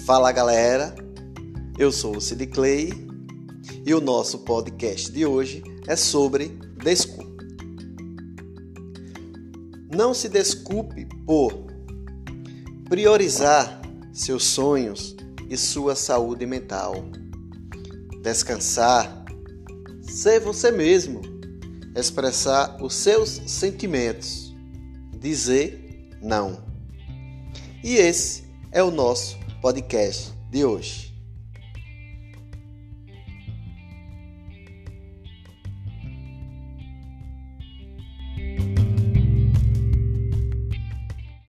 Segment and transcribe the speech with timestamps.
[0.00, 0.94] Fala galera,
[1.78, 2.90] eu sou o Sid Clay
[3.86, 6.48] e o nosso podcast de hoje é sobre
[6.82, 7.44] desculpa.
[9.94, 11.66] Não se desculpe por
[12.88, 15.14] priorizar seus sonhos
[15.48, 17.04] e sua saúde mental,
[18.22, 19.24] descansar,
[20.00, 21.20] ser você mesmo,
[21.94, 24.52] expressar os seus sentimentos,
[25.20, 26.64] dizer não.
[27.84, 31.11] E esse é o nosso podcast de hoje.